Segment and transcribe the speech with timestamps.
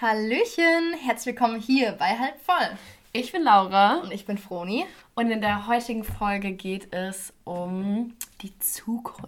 [0.00, 2.78] Hallöchen, herzlich willkommen hier bei Halb voll.
[3.12, 3.96] Ich bin Laura.
[3.96, 4.86] Und ich bin Froni.
[5.16, 9.26] Und in der heutigen Folge geht es um die Zukunft.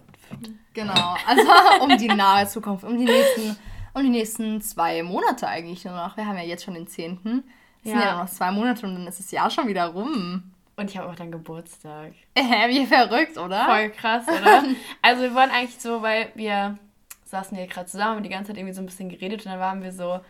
[0.73, 1.43] Genau, also
[1.81, 3.57] um die nahe Zukunft, um die nächsten,
[3.93, 6.15] um die nächsten zwei Monate eigentlich nur noch.
[6.15, 7.43] Wir haben ja jetzt schon den 10.
[7.83, 10.53] Es sind ja noch zwei Monate und dann ist das Jahr schon wieder rum.
[10.77, 12.13] Und ich habe auch dann Geburtstag.
[12.33, 13.65] Äh, wie verrückt, oder?
[13.65, 14.63] Voll krass, oder?
[15.01, 16.77] also wir wollen eigentlich so, weil wir
[17.25, 19.59] saßen hier gerade zusammen und die ganze Zeit irgendwie so ein bisschen geredet und dann
[19.59, 20.21] waren wir so,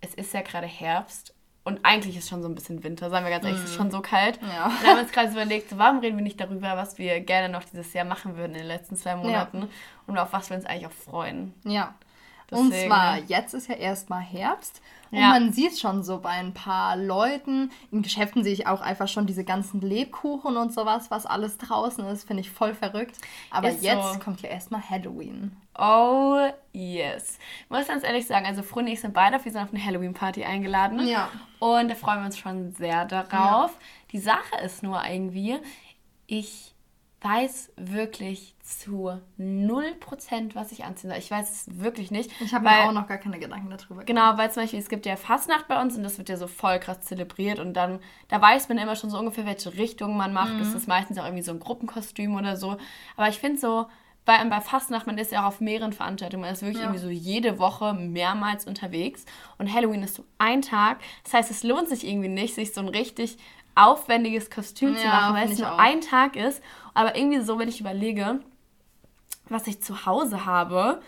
[0.00, 1.34] es ist ja gerade Herbst
[1.64, 3.90] und eigentlich ist schon so ein bisschen Winter, sagen wir ganz ehrlich, es ist schon
[3.90, 4.40] so kalt.
[4.40, 4.66] Ja.
[4.66, 7.52] Und haben wir uns gerade so überlegt, warum reden wir nicht darüber, was wir gerne
[7.52, 9.68] noch dieses Jahr machen würden in den letzten zwei Monaten ja.
[10.06, 11.52] und auf was wir uns eigentlich auch freuen.
[11.64, 11.94] Ja.
[12.50, 12.66] Deswegen.
[12.66, 14.80] Und zwar, jetzt ist ja erstmal Herbst
[15.10, 15.28] und ja.
[15.28, 19.26] man sieht schon so bei ein paar Leuten, in Geschäften sehe ich auch einfach schon
[19.26, 23.16] diese ganzen Lebkuchen und sowas, was alles draußen ist, finde ich voll verrückt.
[23.50, 24.18] Aber ist jetzt so.
[24.18, 25.56] kommt ja erstmal Halloween.
[25.78, 26.38] Oh
[26.72, 27.38] yes.
[27.64, 29.72] Ich muss ganz ehrlich sagen, also Fruni und ich sind beide auf, wir sind auf
[29.72, 31.06] eine Halloween-Party eingeladen.
[31.06, 31.30] Ja.
[31.58, 33.70] Und da freuen wir uns schon sehr darauf.
[33.70, 33.78] Ja.
[34.12, 35.58] Die Sache ist nur irgendwie,
[36.26, 36.74] ich
[37.20, 41.18] weiß wirklich zu 0%, was ich anziehen soll.
[41.18, 42.30] Ich weiß es wirklich nicht.
[42.40, 44.06] Ich habe mir auch noch gar keine Gedanken darüber gemacht.
[44.06, 46.46] Genau, weil zum Beispiel, es gibt ja Fastnacht bei uns und das wird ja so
[46.46, 50.32] voll krass zelebriert und dann, da weiß man immer schon so ungefähr, welche Richtung man
[50.32, 50.54] macht.
[50.54, 50.58] Mhm.
[50.60, 52.76] Das ist meistens auch irgendwie so ein Gruppenkostüm oder so.
[53.16, 53.86] Aber ich finde so,
[54.28, 56.84] bei, bei Fastnacht, man ist ja auch auf mehreren Veranstaltungen, man ist wirklich ja.
[56.84, 59.24] irgendwie so jede Woche mehrmals unterwegs
[59.56, 60.98] und Halloween ist so ein Tag.
[61.24, 63.38] Das heißt, es lohnt sich irgendwie nicht, sich so ein richtig
[63.78, 65.78] aufwendiges Kostüm ja, zu machen, weil es nur auch.
[65.78, 66.62] ein Tag ist.
[66.94, 68.40] Aber irgendwie so, wenn ich überlege,
[69.48, 71.00] was ich zu Hause habe,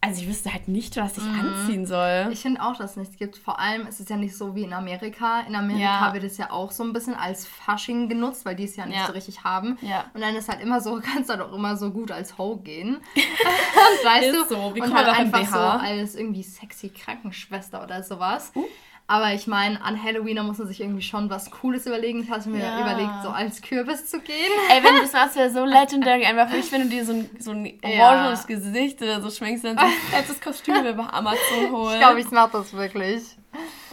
[0.00, 1.40] also ich wüsste halt nicht, was ich mhm.
[1.40, 2.28] anziehen soll.
[2.30, 3.36] Ich finde auch, dass es nichts gibt.
[3.36, 5.40] Vor allem ist es ja nicht so wie in Amerika.
[5.40, 6.14] In Amerika ja.
[6.14, 8.98] wird es ja auch so ein bisschen als Fasching genutzt, weil die es ja nicht
[8.98, 9.06] ja.
[9.06, 9.76] so richtig haben.
[9.80, 10.04] Ja.
[10.14, 12.58] Und dann ist halt immer so, kannst du halt auch immer so gut als Ho
[12.58, 12.98] gehen.
[14.04, 14.54] weißt ist du?
[14.54, 14.74] So.
[14.76, 18.52] Wie und halt einfach so als irgendwie sexy Krankenschwester oder sowas.
[18.54, 18.66] Uh.
[19.10, 22.22] Aber ich meine, an Halloween da muss man sich irgendwie schon was Cooles überlegen.
[22.22, 22.78] Ich hatte mir ja.
[22.78, 24.52] überlegt, so als Kürbis zu gehen.
[24.70, 26.26] Ey, wenn du das machst, wäre so legendary.
[26.26, 28.56] Einfach wirklich, wenn du dir so ein, so ein oranges ja.
[28.56, 29.84] Gesicht oder so schminkst, dann so
[30.28, 31.94] das Kostüm über Amazon holen.
[31.94, 33.22] Ich glaube, ich mache das wirklich.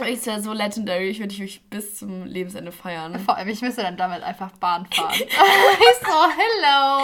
[0.06, 3.18] Ich wäre so legendary, ich würde dich bis zum Lebensende feiern.
[3.20, 5.14] Vor allem, ich müsste dann damit einfach Bahn fahren.
[5.20, 5.28] ich so,
[6.08, 7.04] hello.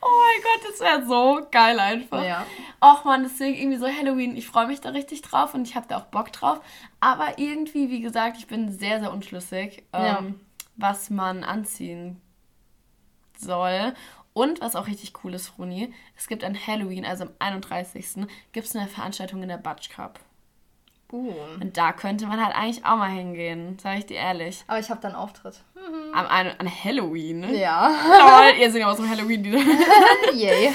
[0.00, 2.24] Oh mein Gott, das wäre so geil einfach.
[2.24, 2.46] Ja.
[2.80, 5.86] Och man, deswegen irgendwie so Halloween, ich freue mich da richtig drauf und ich habe
[5.88, 6.60] da auch Bock drauf.
[7.00, 10.24] Aber irgendwie, wie gesagt, ich bin sehr, sehr unschlüssig, ähm, ja.
[10.76, 12.20] was man anziehen
[13.36, 13.94] soll.
[14.32, 18.26] Und was auch richtig cool ist, Runi, es gibt an Halloween, also am 31.
[18.52, 20.20] gibt es eine Veranstaltung in der Butch Cup.
[21.12, 21.34] Uh.
[21.60, 24.64] Und da könnte man halt eigentlich auch mal hingehen, sage ich dir ehrlich.
[24.66, 25.60] Aber ich habe dann Auftritt.
[25.74, 26.14] Mhm.
[26.14, 27.40] Am, an, an Halloween?
[27.40, 27.58] Ne?
[27.58, 27.88] Ja.
[27.88, 29.44] Toll, ihr seid ja aus dem Halloween.
[30.34, 30.72] Yay.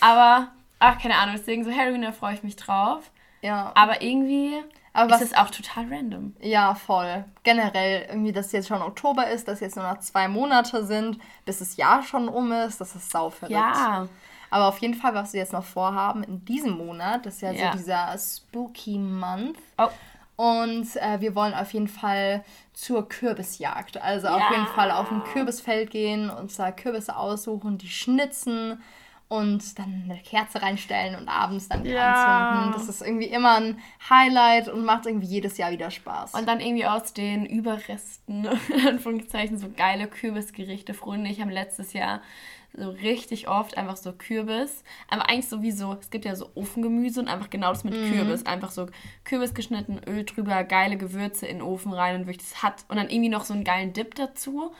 [0.00, 0.48] Aber,
[0.78, 3.10] ach, keine Ahnung, deswegen so Halloween, da freue ich mich drauf.
[3.42, 3.72] Ja.
[3.74, 6.34] Aber irgendwie aber ist es auch total random.
[6.40, 7.24] Ja, voll.
[7.42, 11.60] Generell irgendwie, dass jetzt schon Oktober ist, dass jetzt nur noch zwei Monate sind, bis
[11.60, 13.52] das Jahr schon um ist, das ist sau verrückt.
[13.52, 14.08] Ja.
[14.50, 17.52] Aber auf jeden Fall, was wir jetzt noch vorhaben in diesem Monat, das ist ja,
[17.52, 17.72] ja.
[17.72, 19.58] so dieser Spooky Month.
[19.78, 19.88] Oh.
[20.36, 24.00] Und äh, wir wollen auf jeden Fall zur Kürbisjagd.
[24.00, 24.36] Also ja.
[24.36, 28.82] auf jeden Fall auf ein Kürbisfeld gehen, uns da Kürbisse aussuchen, die schnitzen
[29.30, 32.48] und dann eine Kerze reinstellen und abends dann ja.
[32.50, 32.72] anzünden.
[32.72, 33.78] Das ist irgendwie immer ein
[34.08, 36.34] Highlight und macht irgendwie jedes Jahr wieder Spaß.
[36.34, 38.48] Und dann irgendwie aus den Überresten,
[38.88, 40.94] Anführungszeichen, so geile Kürbisgerichte.
[40.94, 42.22] Freunde, ich habe letztes Jahr
[42.72, 44.84] so richtig oft einfach so Kürbis.
[45.08, 48.12] Aber eigentlich sowieso, es gibt ja so Ofengemüse und einfach genau das mit mhm.
[48.12, 48.46] Kürbis.
[48.46, 48.86] Einfach so
[49.24, 52.84] Kürbis geschnitten, Öl drüber, geile Gewürze in den Ofen rein und wirklich das hat.
[52.88, 54.72] Und dann irgendwie noch so einen geilen Dip dazu.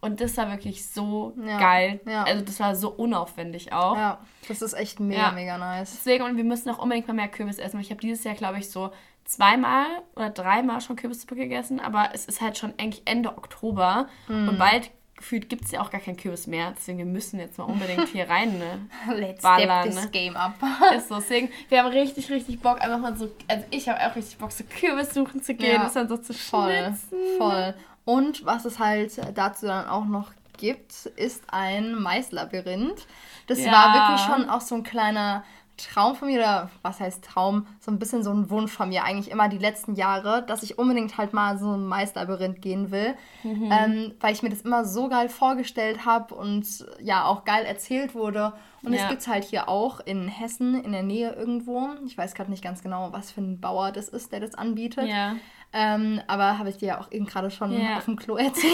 [0.00, 2.00] Und das war wirklich so ja, geil.
[2.06, 2.24] Ja.
[2.24, 3.96] Also das war so unaufwendig auch.
[3.96, 5.32] Ja, das ist echt mega, ja.
[5.32, 5.92] mega nice.
[5.92, 7.80] Deswegen, und wir müssen auch unbedingt mal mehr Kürbis essen.
[7.80, 8.90] Ich habe dieses Jahr, glaube ich, so
[9.24, 14.48] zweimal oder dreimal schon Kürbissuppe gegessen, aber es ist halt schon eigentlich Ende Oktober mm.
[14.48, 16.72] und bald gefühlt gibt es ja auch gar keinen Kürbis mehr.
[16.76, 18.88] Deswegen, wir müssen jetzt mal unbedingt hier rein, ne?
[19.14, 20.10] Let's ballern, step this ne?
[20.10, 20.54] game up.
[20.96, 24.14] ist so, deswegen, wir haben richtig, richtig Bock, einfach mal so, also ich habe auch
[24.14, 27.18] richtig Bock, so Kürbis suchen zu gehen, ja, das dann so zu voll, schnitzen.
[27.38, 27.74] Voll.
[28.04, 33.06] Und was es halt dazu dann auch noch gibt, ist ein Maislabyrinth.
[33.46, 33.72] Das ja.
[33.72, 35.44] war wirklich schon auch so ein kleiner
[35.76, 39.04] Traum von mir, oder was heißt Traum, so ein bisschen so ein Wunsch von mir,
[39.04, 43.14] eigentlich immer die letzten Jahre, dass ich unbedingt halt mal so ein Maislabyrinth gehen will,
[43.42, 43.70] mhm.
[43.70, 48.14] ähm, weil ich mir das immer so geil vorgestellt habe und ja auch geil erzählt
[48.14, 48.52] wurde.
[48.82, 49.02] Und ja.
[49.02, 51.88] es gibt es halt hier auch in Hessen, in der Nähe irgendwo.
[52.06, 55.08] Ich weiß gerade nicht ganz genau, was für ein Bauer das ist, der das anbietet.
[55.08, 55.36] Ja.
[55.72, 57.98] Ähm, aber habe ich dir ja auch eben gerade schon ja.
[57.98, 58.72] auf dem Klo erzählt.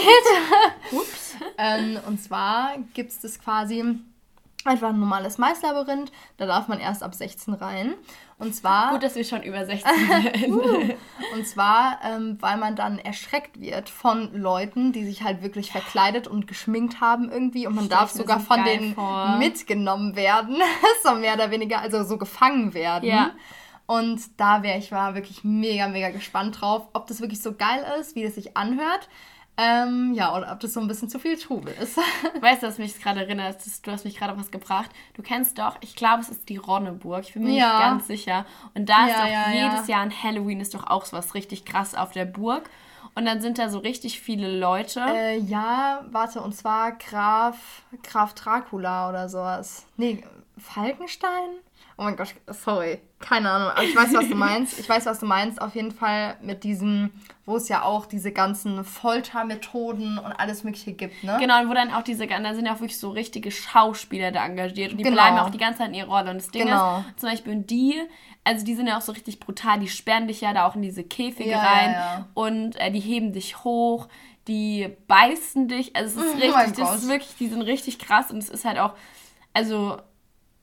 [0.91, 1.35] Ups.
[1.57, 3.99] ähm, und zwar gibt es das quasi
[4.65, 6.11] Einfach ein normales Maislabyrinth.
[6.37, 7.95] Da darf man erst ab 16 rein.
[8.37, 8.91] Und zwar.
[8.91, 9.91] Gut, dass wir schon über 16
[10.35, 10.53] sind.
[11.33, 16.27] und zwar, ähm, weil man dann erschreckt wird von Leuten, die sich halt wirklich verkleidet
[16.27, 17.67] und geschminkt haben irgendwie.
[17.67, 19.37] Und man darf sogar so von denen vor.
[19.37, 20.57] mitgenommen werden.
[21.03, 23.09] so mehr oder weniger, also so gefangen werden.
[23.09, 23.31] Ja.
[23.85, 27.85] Und da wäre ich war wirklich mega, mega gespannt drauf, ob das wirklich so geil
[27.99, 29.09] ist, wie das sich anhört.
[29.55, 31.97] Ähm, ja, oder ob das so ein bisschen zu viel Trubel ist.
[32.41, 33.57] Weißt du, was mich gerade erinnert?
[33.83, 34.89] Du hast mich gerade was gebracht.
[35.13, 37.23] Du kennst doch, ich glaube, es ist die Ronneburg.
[37.23, 37.67] Ich bin mir ja.
[37.67, 38.45] nicht ganz sicher.
[38.73, 41.35] Und da ja, ist doch ja, jedes Jahr an Halloween ist doch auch so was
[41.35, 42.69] richtig krass auf der Burg.
[43.15, 45.01] Und dann sind da so richtig viele Leute.
[45.01, 49.85] Äh, ja, warte, und zwar Graf, Graf Dracula oder sowas.
[49.97, 50.23] Nee,
[50.57, 51.49] Falkenstein?
[51.97, 52.99] Oh mein Gott, sorry.
[53.23, 53.69] Keine Ahnung.
[53.69, 54.79] Aber ich weiß, was du meinst.
[54.79, 55.61] Ich weiß, was du meinst.
[55.61, 57.11] Auf jeden Fall mit diesem,
[57.45, 61.37] wo es ja auch diese ganzen Foltermethoden und alles Mögliche gibt, ne?
[61.39, 64.45] Genau, und wo dann auch diese, da sind ja auch wirklich so richtige Schauspieler da
[64.45, 64.91] engagiert.
[64.91, 65.15] Und die genau.
[65.15, 66.31] bleiben auch die ganze Zeit in ihrer Rolle.
[66.31, 66.99] Und das Ding genau.
[66.99, 67.95] ist, zum Beispiel die,
[68.43, 69.79] also die sind ja auch so richtig brutal.
[69.79, 71.91] Die sperren dich ja da auch in diese Käfige ja, rein.
[71.91, 72.27] Ja, ja.
[72.33, 74.09] Und äh, die heben dich hoch.
[74.49, 75.95] Die beißen dich.
[75.95, 78.31] Also es ist oh richtig, das ist wirklich, die sind richtig krass.
[78.31, 78.95] Und es ist halt auch,
[79.53, 79.97] also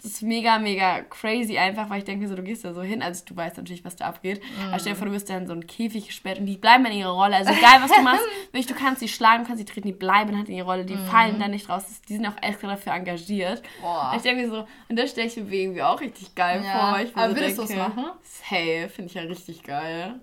[0.03, 3.03] das ist mega, mega crazy einfach, weil ich denke so, du gehst da so hin,
[3.03, 4.41] also du weißt natürlich, was da abgeht.
[4.41, 4.69] Mm.
[4.69, 6.87] Aber stell dir vor, du wirst dann in so einen Käfig gesperrt und die bleiben
[6.87, 7.37] in ihrer Rolle.
[7.37, 9.93] Also egal, was du machst, wirklich, du kannst sie schlagen, du kannst sie treten, die
[9.93, 11.07] bleiben halt in ihrer Rolle, die mm.
[11.07, 11.85] fallen da nicht raus.
[12.09, 13.63] Die sind auch extra dafür engagiert.
[13.83, 14.15] Boah.
[14.17, 16.73] Ich denke so, und das stelle ich mir irgendwie auch richtig geil ja.
[16.73, 16.93] vor.
[16.93, 18.07] Weil ich Aber so würdest du es machen?
[18.43, 20.19] Hey, finde ich ja richtig geil.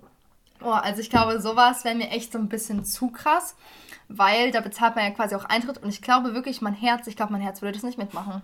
[0.60, 3.56] Boah, also ich glaube, sowas wäre mir echt so ein bisschen zu krass,
[4.08, 7.16] weil da bezahlt man ja quasi auch Eintritt und ich glaube wirklich, mein Herz, ich
[7.16, 8.42] glaube, mein Herz würde das nicht mitmachen.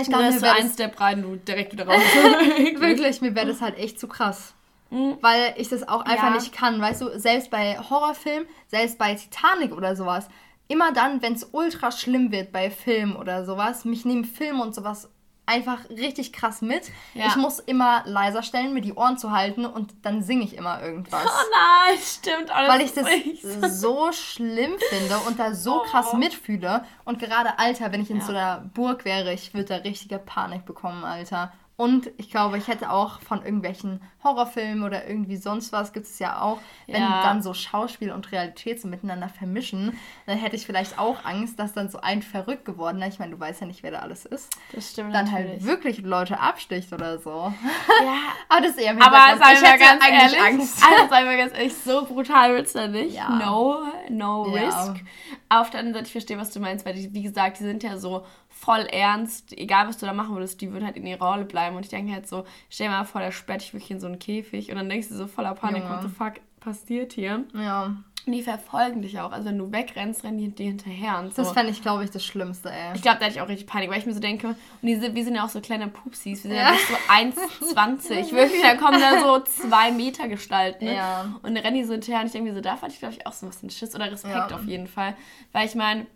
[0.00, 1.96] Ich glaube, mir wäre ein Step rein, du direkt wieder raus.
[2.78, 4.54] Wirklich, mir wäre das halt echt zu krass.
[4.90, 5.18] Mhm.
[5.20, 6.34] Weil ich das auch einfach ja.
[6.34, 6.80] nicht kann.
[6.80, 10.28] Weißt du, selbst bei Horrorfilmen, selbst bei Titanic oder sowas,
[10.68, 14.74] immer dann, wenn es ultra schlimm wird bei Filmen oder sowas, mich nehmen Filme und
[14.74, 15.10] sowas
[15.48, 16.90] einfach richtig krass mit.
[17.14, 17.26] Ja.
[17.26, 20.82] Ich muss immer leiser stellen, mir die Ohren zu halten und dann singe ich immer
[20.82, 21.24] irgendwas.
[21.24, 22.50] Oh nein, stimmt.
[22.50, 25.84] Alles Weil ich das so schlimm finde und da so oh.
[25.84, 26.84] krass mitfühle.
[27.04, 28.24] Und gerade Alter, wenn ich in ja.
[28.24, 31.52] so einer Burg wäre, ich würde da richtige Panik bekommen, Alter.
[31.78, 36.18] Und ich glaube, ich hätte auch von irgendwelchen Horrorfilmen oder irgendwie sonst was, gibt es
[36.18, 36.58] ja auch,
[36.88, 37.22] wenn ja.
[37.22, 39.96] dann so Schauspiel und Realität so miteinander vermischen,
[40.26, 43.38] dann hätte ich vielleicht auch Angst, dass dann so ein verrückt geworden, ich meine, du
[43.38, 45.68] weißt ja nicht, wer da alles ist, das stimmt dann halt natürlich.
[45.68, 47.30] halt wirklich Leute absticht oder so.
[47.30, 48.16] Ja.
[48.48, 50.84] aber das ist eher Aber sei mal ganz ehrlich, Angst.
[50.90, 53.14] also sei mal ganz ehrlich, so brutal wird es da nicht.
[53.14, 53.28] Ja.
[53.30, 55.04] No, no risk.
[55.48, 57.84] Auf der anderen Seite, ich verstehe, was du meinst, weil die, wie gesagt, die sind
[57.84, 58.26] ja so
[58.58, 61.76] voll ernst, egal was du da machen würdest, die würden halt in ihrer Rolle bleiben.
[61.76, 64.06] Und ich denke halt so, stell dir mal vor, der sperrt dich wirklich in so
[64.06, 65.90] einen Käfig und dann denkst du so voller Panik, ja.
[65.90, 67.44] what the fuck passiert hier?
[67.54, 67.96] Ja.
[68.26, 69.32] Und die verfolgen dich auch.
[69.32, 71.42] Also wenn du wegrennst, rennen die dir hinterher und so.
[71.42, 72.94] Das fände ich, glaube ich, das Schlimmste, ey.
[72.94, 75.14] Ich glaube, da hatte ich auch richtig Panik, weil ich mir so denke, und diese,
[75.14, 78.32] wir sind ja auch so kleine Pupsis, wir sind ja, ja nicht so 1,20.
[78.32, 80.86] Wirklich, da kommen da so zwei Meter Gestalten.
[80.86, 80.96] Ne?
[80.96, 81.32] Ja.
[81.42, 83.14] Und dann rennen die so hinterher und ich denke mir so, da fand ich, glaube
[83.14, 84.56] ich, auch so ein bisschen Schiss oder Respekt ja.
[84.56, 85.16] auf jeden Fall.
[85.52, 86.06] Weil ich meine,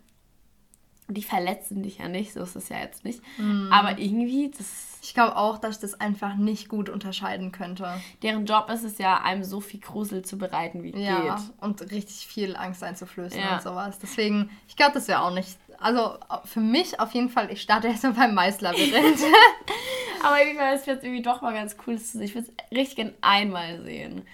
[1.07, 3.21] die verletzen dich ja nicht, so ist es ja jetzt nicht.
[3.37, 3.71] Mm.
[3.71, 4.99] Aber irgendwie, das.
[5.01, 7.99] Ich glaube auch, dass ich das einfach nicht gut unterscheiden könnte.
[8.21, 11.45] Deren Job ist es ja, einem so viel Grusel zu bereiten, wie ja, geht.
[11.59, 13.55] Und richtig viel Angst einzuflößen ja.
[13.55, 13.99] und sowas.
[13.99, 15.57] Deswegen, ich glaube, das wäre auch nicht.
[15.77, 19.19] Also für mich auf jeden Fall, ich starte erstmal beim Maislabyrinth.
[20.23, 22.21] Aber ich weiß jetzt irgendwie doch mal ganz cool zu sehen.
[22.21, 24.25] Ich würde es richtig gerne einmal sehen.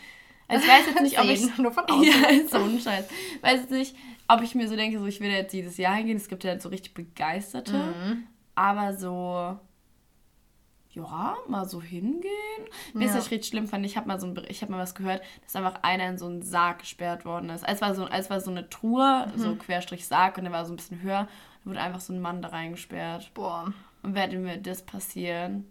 [0.47, 1.57] Also ich weiß jetzt nicht, ob ich.
[1.57, 2.03] Nur von außen.
[2.03, 3.05] Ja, so ein Scheiß.
[3.41, 3.95] Weiß jetzt nicht,
[4.29, 6.17] ob ich mir so denke, so ich will jetzt jedes Jahr hingehen.
[6.17, 7.73] Es gibt ja so richtig Begeisterte.
[7.73, 8.27] Mhm.
[8.55, 9.57] Aber so,
[10.91, 12.29] ja, mal so hingehen.
[12.93, 13.07] Mir ja.
[13.07, 13.85] ist das richtig schlimm fand.
[13.85, 16.27] Ich habe mal so ein, ich habe mal was gehört, dass einfach einer in so
[16.27, 17.67] einen Sarg gesperrt worden ist.
[17.67, 19.39] Es war so, es war so eine Truhe, mhm.
[19.39, 21.27] so Querstrich Sarg und der war so ein bisschen höher.
[21.63, 23.33] Da wurde einfach so ein Mann da reingesperrt.
[23.33, 23.73] Boah.
[24.03, 25.65] Und werde mir das passieren,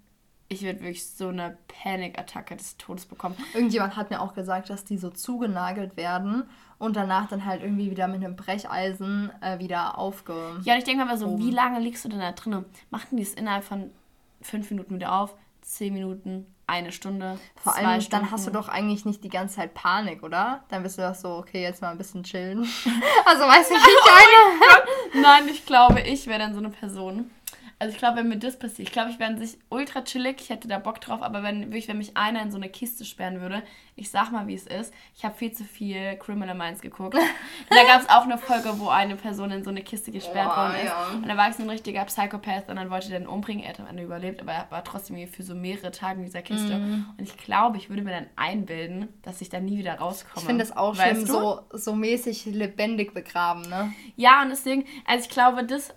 [0.48, 3.36] ich würde wirklich so eine Panikattacke des Todes bekommen.
[3.52, 6.44] Irgendjemand hat mir auch gesagt, dass die so zugenagelt werden
[6.78, 10.58] und danach dann halt irgendwie wieder mit einem Brecheisen äh, wieder aufge.
[10.62, 12.64] Ja, und ich denke mal so, wie lange liegst du denn da drin?
[12.90, 13.90] Machten die es innerhalb von
[14.40, 15.34] fünf Minuten wieder auf?
[15.60, 16.46] Zehn Minuten?
[16.66, 17.38] Eine Stunde?
[17.56, 18.10] Vor allem, Stunden.
[18.10, 20.64] dann hast du doch eigentlich nicht die ganze Zeit Panik, oder?
[20.68, 22.58] Dann bist du doch so, okay, jetzt mal ein bisschen chillen.
[23.24, 23.86] also weiß ich nicht,
[25.14, 27.30] oh Nein, ich glaube, ich wäre dann so eine Person
[27.80, 30.50] also ich glaube, wenn mir das passiert, ich glaube, ich wäre sich ultra chillig, ich
[30.50, 33.40] hätte da Bock drauf, aber wenn wirklich, wenn mich einer in so eine Kiste sperren
[33.40, 33.62] würde,
[33.94, 37.16] ich sag mal, wie es ist, ich habe viel zu viel Criminal Minds geguckt.
[37.70, 40.56] Da gab es auch eine Folge, wo eine Person in so eine Kiste gesperrt oh,
[40.56, 40.86] worden ist.
[40.86, 41.08] Ja.
[41.12, 43.62] Und da war ich so ein richtiger Psychopath und dann wollte der den umbringen.
[43.62, 46.42] Er hat am Ende überlebt, aber er war trotzdem für so mehrere Tage in dieser
[46.42, 46.78] Kiste.
[46.78, 47.06] Mm.
[47.16, 50.40] Und ich glaube, ich würde mir dann einbilden, dass ich da nie wieder rauskomme.
[50.40, 53.92] Ich finde das auch schlimm, so, so mäßig lebendig begraben, ne?
[54.16, 55.94] Ja, und deswegen, also ich glaube, das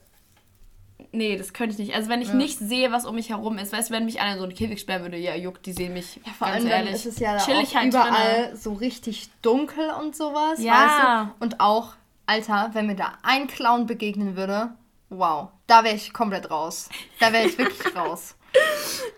[1.11, 1.95] nee, das könnte ich nicht.
[1.95, 2.35] Also wenn ich ja.
[2.35, 4.55] nicht sehe, was um mich herum ist, weißt du, wenn mich einer in so einen
[4.55, 6.19] Käfig sperren würde, ja, juckt, die sehen mich.
[6.25, 8.57] Ja, vor allem ehrlich, ist es ja chillig halt überall drinne.
[8.57, 10.73] so richtig dunkel und sowas, ja.
[10.73, 11.43] weißt du?
[11.43, 11.93] Und auch,
[12.25, 14.71] Alter, wenn mir da ein Clown begegnen würde,
[15.09, 16.89] wow, da wäre ich komplett raus.
[17.19, 18.35] Da wäre ich wirklich raus.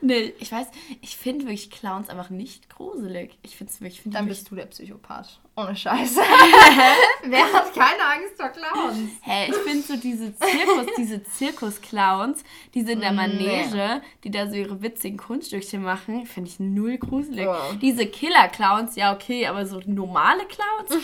[0.01, 0.67] Nee, ich weiß,
[1.01, 3.37] ich finde wirklich Clowns einfach nicht gruselig.
[3.41, 4.01] Ich finde es wirklich.
[4.01, 5.39] Find Dann bist du der Psychopath.
[5.55, 6.19] Ohne Scheiße.
[7.23, 8.97] Wer hat keine Angst vor Clowns?
[9.21, 14.31] Hä, hey, ich finde so diese Zirkus, diese Zirkus-Clowns, die sind in der Manege, die
[14.31, 17.47] da so ihre witzigen Kunststückchen machen, finde ich null gruselig.
[17.47, 17.75] Oh.
[17.81, 21.03] Diese Killer-Clowns, ja okay, aber so normale Clowns.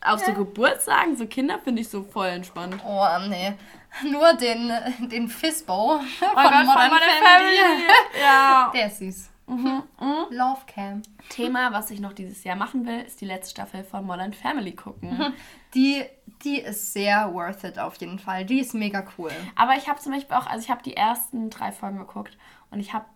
[0.00, 2.76] Auf so Geburtstagen, so Kinder finde ich so voll entspannt.
[2.86, 3.54] Oh, nee.
[4.10, 4.70] Nur den,
[5.08, 6.90] den Fizbo von oh Gott, Modern, Modern
[7.22, 7.56] Family.
[7.56, 7.82] Family.
[8.20, 8.70] Ja.
[8.74, 9.30] Der ist süß.
[9.46, 9.82] Mhm.
[9.98, 10.26] Mhm.
[10.30, 11.02] Love Cam.
[11.30, 14.72] Thema, was ich noch dieses Jahr machen will, ist die letzte Staffel von Modern Family
[14.72, 15.16] gucken.
[15.16, 15.32] Mhm.
[15.74, 16.04] Die,
[16.44, 18.44] die ist sehr worth it auf jeden Fall.
[18.44, 19.30] Die ist mega cool.
[19.56, 22.36] Aber ich habe zum Beispiel auch, also ich habe die ersten drei Folgen geguckt
[22.70, 23.06] und ich habe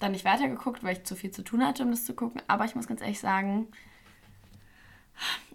[0.00, 2.42] dann nicht weitergeguckt, weil ich zu viel zu tun hatte, um das zu gucken.
[2.46, 3.68] Aber ich muss ganz ehrlich sagen,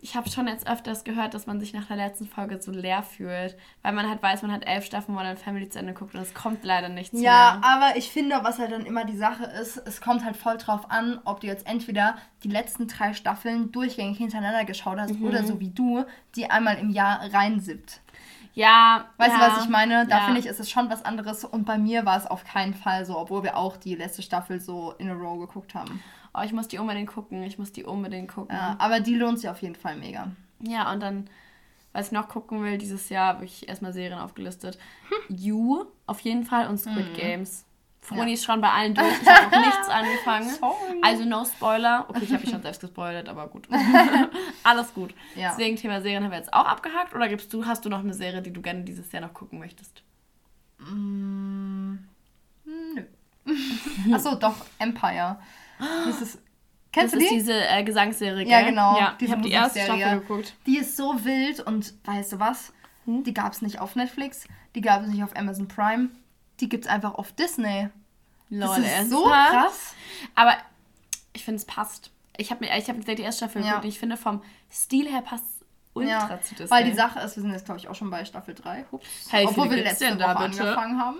[0.01, 3.01] ich habe schon jetzt öfters gehört, dass man sich nach der letzten Folge so leer
[3.01, 6.21] fühlt, weil man halt weiß, man hat elf Staffeln Modern Family zu Ende geguckt und
[6.21, 7.29] es kommt leider nichts ja, mehr.
[7.29, 10.57] Ja, aber ich finde, was halt dann immer die Sache ist, es kommt halt voll
[10.57, 15.25] drauf an, ob du jetzt entweder die letzten drei Staffeln durchgängig hintereinander geschaut hast mhm.
[15.25, 16.05] oder so wie du,
[16.35, 18.01] die einmal im Jahr reinsippt.
[18.53, 19.05] Ja.
[19.17, 20.07] Weißt ja, du, was ich meine?
[20.07, 20.25] Da ja.
[20.25, 21.43] finde ich, ist es schon was anderes.
[21.43, 24.61] Und bei mir war es auf keinen Fall so, obwohl wir auch die letzte Staffel
[24.61, 26.01] so in a row geguckt haben
[26.37, 28.55] oh, ich muss die unbedingt gucken, ich muss die unbedingt gucken.
[28.55, 30.31] Ja, aber die lohnt sich auf jeden Fall mega.
[30.59, 31.29] Ja, und dann,
[31.93, 34.77] was ich noch gucken will, dieses Jahr habe ich erstmal Serien aufgelistet.
[35.29, 37.15] you auf jeden Fall und Squid mhm.
[37.15, 37.65] Games.
[38.05, 38.33] Froni ja.
[38.35, 39.07] ist schon bei allen durch.
[39.21, 40.49] Ich habe noch nichts angefangen.
[40.49, 41.01] Sorry.
[41.01, 42.05] Also no Spoiler.
[42.07, 43.67] Okay, ich habe mich schon selbst gespoilert, aber gut.
[44.63, 45.15] Alles gut.
[45.35, 45.49] Ja.
[45.49, 47.15] Deswegen Thema Serien haben wir jetzt auch abgehakt.
[47.15, 49.57] Oder gibst du, hast du noch eine Serie, die du gerne dieses Jahr noch gucken
[49.57, 50.03] möchtest?
[50.77, 51.95] Mm,
[52.65, 53.03] nö.
[54.13, 55.39] Achso, doch, Empire.
[56.07, 56.39] Dieses,
[56.91, 57.25] kennst das du die?
[57.25, 58.97] ist diese äh, Gesangsserie, Ja, genau.
[58.97, 60.55] Ja, ich habe die erste Staffel geguckt.
[60.65, 62.73] Die ist so wild und weißt du was?
[63.05, 63.23] Hm?
[63.23, 66.09] Die gab es nicht auf Netflix, die gab es nicht auf Amazon Prime,
[66.59, 67.89] die gibt es einfach auf Disney.
[68.49, 69.95] Lol, das ist so krass.
[70.35, 70.55] Aber
[71.33, 72.11] ich finde, es passt.
[72.37, 73.69] Ich habe ich hab die erste Staffel ja.
[73.69, 74.41] geguckt ich finde, vom
[74.71, 75.55] Stil her passt
[75.95, 76.69] ultra ja, zu Disney.
[76.69, 78.85] Weil die Sache ist, wir sind jetzt, glaube ich, auch schon bei Staffel 3.
[78.91, 79.07] Hups.
[79.29, 81.17] Hey, Obwohl wir letzte Woche da, angefangen haben.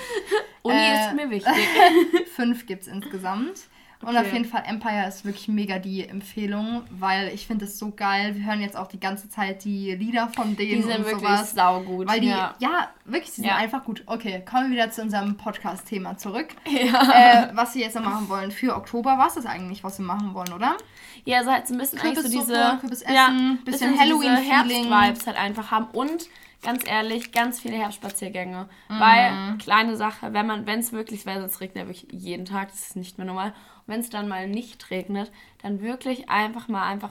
[0.62, 1.68] Uni äh, ist mir wichtig.
[2.34, 3.58] fünf gibt es insgesamt.
[4.04, 4.16] Okay.
[4.16, 7.90] Und auf jeden Fall Empire ist wirklich mega die Empfehlung, weil ich finde es so
[7.90, 8.34] geil.
[8.36, 10.82] Wir hören jetzt auch die ganze Zeit die Lieder von denen.
[10.82, 12.08] Die sind und wirklich sowas, saugut.
[12.08, 13.56] Weil die, ja, ja wirklich, die sind ja.
[13.56, 14.02] einfach gut.
[14.06, 16.48] Okay, kommen wir wieder zu unserem Podcast-Thema zurück.
[16.84, 17.48] Ja.
[17.48, 20.34] Äh, was wir jetzt noch machen wollen für Oktober, was ist eigentlich, was wir machen
[20.34, 20.76] wollen, oder?
[21.24, 22.78] Ja, also halt so ein bisschen eigentlich so diese...
[22.80, 26.28] Kürbisessen, ja, bisschen, bisschen Halloween-Herbst-Vibes halt einfach haben und
[26.64, 28.68] ganz ehrlich, ganz viele Herbstspaziergänge.
[28.88, 29.00] Mhm.
[29.00, 32.70] Weil, kleine Sache, wenn man, wenn es wirklich, weil es regnet ja wirklich jeden Tag,
[32.70, 33.54] das ist nicht mehr normal.
[33.86, 35.30] Wenn es dann mal nicht regnet,
[35.62, 37.10] dann wirklich einfach mal einfach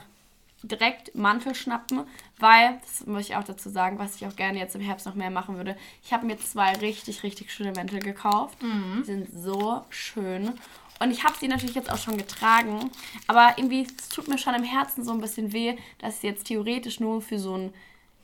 [0.62, 2.04] direkt Mantel schnappen,
[2.38, 5.14] weil, das muss ich auch dazu sagen, was ich auch gerne jetzt im Herbst noch
[5.14, 5.76] mehr machen würde.
[6.02, 8.62] Ich habe mir zwei richtig, richtig schöne Mäntel gekauft.
[8.62, 9.00] Mhm.
[9.00, 10.52] Die sind so schön.
[11.00, 12.90] Und ich habe sie natürlich jetzt auch schon getragen.
[13.26, 16.46] Aber irgendwie, es tut mir schon im Herzen so ein bisschen weh, dass ich jetzt
[16.46, 17.74] theoretisch nur für so ein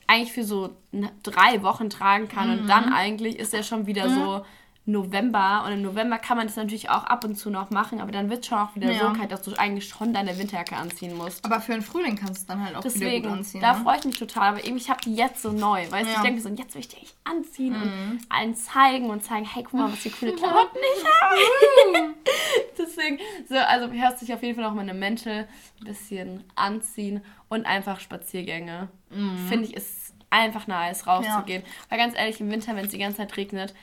[0.07, 0.75] eigentlich für so
[1.23, 2.51] drei Wochen tragen kann.
[2.51, 2.59] Mhm.
[2.61, 4.15] Und dann eigentlich ist er schon wieder mhm.
[4.15, 4.47] so
[4.91, 5.65] November.
[5.67, 8.31] Und im November kann man das natürlich auch ab und zu noch machen, aber dann
[8.31, 9.01] wird es schon auch wieder ja.
[9.01, 11.45] so kalt, dass du eigentlich schon deine Winterjacke anziehen musst.
[11.45, 13.61] Aber für den Frühling kannst du es dann halt auch Deswegen, wieder gut anziehen.
[13.61, 13.83] Da ne?
[13.83, 14.51] freue ich mich total.
[14.51, 15.91] Aber eben, ich habe die jetzt so neu.
[15.91, 16.17] Weißt du, ja.
[16.17, 17.83] ich denke so, jetzt will ich die echt anziehen mhm.
[17.83, 22.15] und allen zeigen und zeigen, hey, guck mal, was die coole Klamotten ich habe.
[22.79, 23.19] Deswegen,
[23.49, 25.47] so, also hörst dich auf jeden Fall noch mal eine Mäntel
[25.81, 28.89] ein bisschen anziehen und einfach Spaziergänge.
[29.11, 29.49] Mhm.
[29.49, 31.63] Finde ich, ist einfach nice, rauszugehen.
[31.63, 31.69] Ja.
[31.89, 33.75] Weil ganz ehrlich, im Winter, wenn es die ganze Zeit regnet,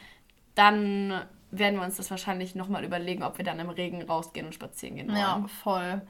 [0.58, 1.22] dann
[1.52, 4.96] werden wir uns das wahrscheinlich nochmal überlegen, ob wir dann im Regen rausgehen und spazieren
[4.96, 5.18] gehen wollen.
[5.18, 6.02] Ja, voll.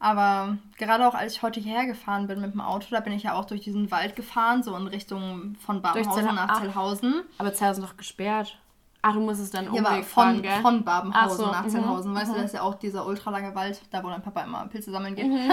[0.00, 3.24] Aber gerade auch als ich heute hierher gefahren bin mit dem Auto, da bin ich
[3.24, 7.22] ja auch durch diesen Wald gefahren, so in Richtung von Babenhausen nach Zellhausen.
[7.38, 8.58] Aber Zellhausen noch gesperrt.
[9.00, 12.14] Ach, du musst es dann Umweg ja, von, fahren, von Babenhausen so, nach mhm, Zellhausen.
[12.14, 12.36] Weißt du, mhm.
[12.36, 15.28] das ist ja auch dieser ultralange Wald, da wo dein Papa immer Pilze sammeln geht.
[15.28, 15.52] Mhm.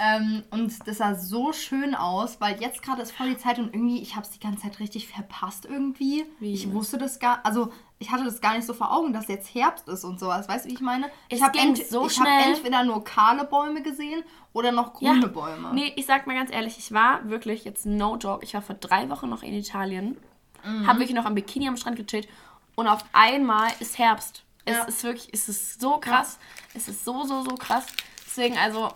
[0.00, 3.72] ähm, und das sah so schön aus, weil jetzt gerade ist voll die Zeit und
[3.72, 6.26] irgendwie, ich habe es die ganze Zeit richtig verpasst irgendwie.
[6.40, 6.54] Wie?
[6.54, 7.70] Ich wusste das gar, also
[8.00, 10.48] ich hatte das gar nicht so vor Augen, dass jetzt Herbst ist und sowas.
[10.48, 11.08] Weißt du, wie ich meine?
[11.28, 15.28] Ich habe ent so hab entweder nur kahle Bäume gesehen oder noch grüne ja.
[15.28, 15.72] Bäume.
[15.72, 18.74] Nee, ich sag mal ganz ehrlich, ich war wirklich jetzt no joke, ich war vor
[18.74, 20.16] drei Wochen noch in Italien
[20.64, 20.86] Mhm.
[20.86, 22.28] Habe wirklich noch am Bikini am Strand gechillt.
[22.74, 24.42] Und auf einmal ist Herbst.
[24.64, 24.84] Es ja.
[24.84, 26.38] ist wirklich, es ist so krass.
[26.40, 26.78] Ja.
[26.78, 27.86] Es ist so, so, so krass.
[28.26, 28.92] Deswegen, also,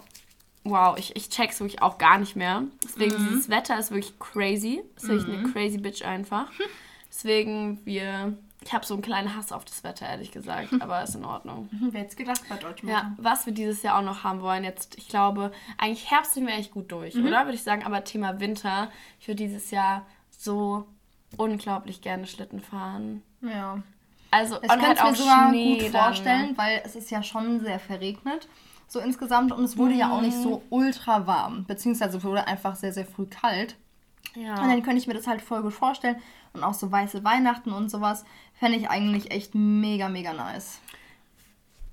[0.65, 2.65] wow, ich, ich check's wirklich auch gar nicht mehr.
[2.83, 3.29] Deswegen, mhm.
[3.29, 4.83] dieses Wetter ist wirklich crazy.
[4.97, 5.53] Ist wirklich eine mhm.
[5.53, 6.51] crazy Bitch einfach.
[7.09, 8.37] Deswegen, wir.
[8.65, 11.69] Ich habe so einen kleinen Hass auf das Wetter, ehrlich gesagt, aber ist in Ordnung.
[11.71, 12.93] Wer hätte gedacht bei Deutschland?
[12.93, 16.45] Ja, was wir dieses Jahr auch noch haben wollen, jetzt, ich glaube, eigentlich Herbst sind
[16.45, 17.27] wir echt gut durch, mhm.
[17.27, 17.45] oder?
[17.45, 20.87] Würde ich sagen, aber Thema Winter, ich würde dieses Jahr so
[21.37, 23.23] unglaublich gerne Schlitten fahren.
[23.41, 23.83] Ja.
[24.31, 26.59] Also, ich kann es mir sogar Schnee gut vorstellen, dann, ne?
[26.59, 28.49] weil es ist ja schon sehr verregnet
[28.89, 29.53] so insgesamt.
[29.53, 30.01] Und es wurde mhm.
[30.01, 30.63] ja auch nicht so mhm.
[30.71, 33.77] ultra warm, beziehungsweise wurde einfach sehr, sehr früh kalt.
[34.35, 34.61] Ja.
[34.63, 36.17] Und dann könnte ich mir das halt voll gut vorstellen.
[36.55, 40.81] Und auch so weiße Weihnachten und sowas fände ich eigentlich echt mega, mega nice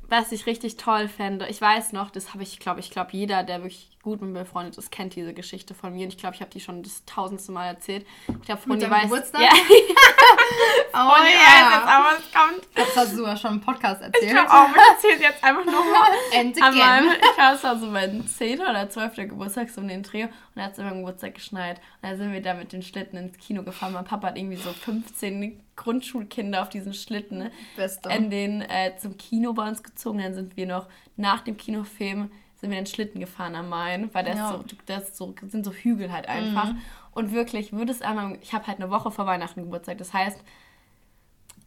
[0.08, 3.44] was ich richtig toll fände, ich weiß noch, das habe ich, glaube ich, glaube jeder,
[3.44, 6.04] der wirklich gut mit mir befreundet ist, kennt diese Geschichte von mir.
[6.04, 8.06] Und ich glaube, ich habe die schon das tausendste Mal erzählt.
[8.28, 9.04] Ich glaube, Froni weiß.
[9.04, 9.42] Geburtstag?
[9.42, 9.50] Ja.
[10.94, 11.50] oh Froni ja.
[11.50, 12.68] weiß jetzt auch, was kommt.
[12.76, 14.24] Das hast du ja schon im Podcast erzählt.
[14.24, 16.12] Ich glaube auch, ich erzähle jetzt einfach nochmal.
[16.36, 17.12] And again.
[17.20, 18.62] ich glaube, es war so mein 10.
[18.62, 19.16] oder 12.
[19.16, 20.26] Geburtstag, so um den Dreh.
[20.26, 21.82] Und da hat es immer Geburtstag geschneit.
[22.02, 23.94] Und da sind wir da mit den Schlitten ins Kino gefahren.
[23.94, 25.40] Mein Papa hat irgendwie so 15
[25.76, 27.52] Grundschulkinder auf diesen Schlitten ne?
[27.76, 28.10] Beste.
[28.10, 30.20] in den äh, zum Kino bei uns gezogen.
[30.20, 34.24] Dann sind wir noch nach dem Kinofilm sind wir den Schlitten gefahren am Main, weil
[34.24, 34.52] das, ja.
[34.52, 36.72] so, das so, sind so Hügel halt einfach.
[36.72, 36.82] Mhm.
[37.12, 40.40] Und wirklich, würde es einmal, ich habe halt eine Woche vor Weihnachten Geburtstag, das heißt,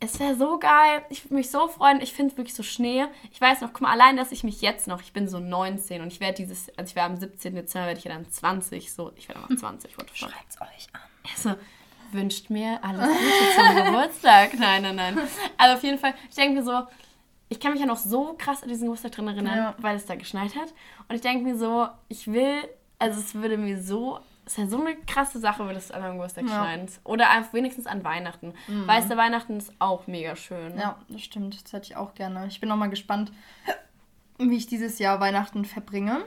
[0.00, 1.02] es wäre so geil.
[1.10, 2.00] Ich würde mich so freuen.
[2.00, 3.06] Ich finde wirklich so Schnee.
[3.32, 6.02] Ich weiß noch, guck mal, allein, dass ich mich jetzt noch, ich bin so 19
[6.02, 7.54] und ich werde dieses, also ich werde am 17.
[7.56, 9.92] Dezember, werde ich ja dann 20, so, ich werde mal 20.
[10.14, 11.00] Schreibt's euch an.
[11.34, 11.60] Also,
[12.12, 14.58] wünscht mir alles Gute zum Geburtstag.
[14.58, 15.18] Nein, nein, nein.
[15.56, 16.86] Also auf jeden Fall, ich denke mir so,
[17.48, 19.74] ich kann mich ja noch so krass an diesen Geburtstag drin erinnern, ja.
[19.78, 20.72] weil es da geschneit hat.
[21.08, 22.56] Und ich denke mir so, ich will,
[22.98, 26.02] also es würde mir so, es ist ja so eine krasse Sache, wenn es an
[26.02, 26.64] meinem Geburtstag ja.
[26.64, 26.92] scheint.
[27.04, 28.54] Oder einfach wenigstens an Weihnachten.
[28.66, 28.86] Mhm.
[28.86, 30.78] Weißt du, Weihnachten ist auch mega schön.
[30.78, 31.62] Ja, das stimmt.
[31.62, 32.46] Das hätte ich auch gerne.
[32.48, 33.32] Ich bin noch mal gespannt,
[34.38, 36.24] wie ich dieses Jahr Weihnachten verbringe.